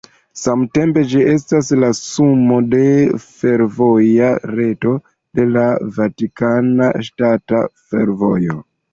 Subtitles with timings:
[0.41, 2.85] Samtempe ĝi estas la sumo de
[3.25, 4.93] fervoja reto
[5.41, 5.65] de la
[5.99, 8.57] Vatikana Ŝtata Fervojo.